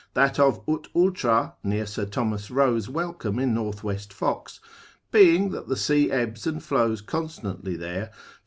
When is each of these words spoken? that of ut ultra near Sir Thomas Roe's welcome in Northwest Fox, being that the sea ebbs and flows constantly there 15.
that 0.15 0.39
of 0.39 0.67
ut 0.67 0.87
ultra 0.95 1.53
near 1.63 1.85
Sir 1.85 2.05
Thomas 2.05 2.49
Roe's 2.49 2.89
welcome 2.89 3.37
in 3.37 3.53
Northwest 3.53 4.11
Fox, 4.11 4.59
being 5.11 5.51
that 5.51 5.67
the 5.67 5.77
sea 5.77 6.09
ebbs 6.09 6.47
and 6.47 6.63
flows 6.63 7.01
constantly 7.01 7.75
there 7.75 8.07
15. 8.07 8.19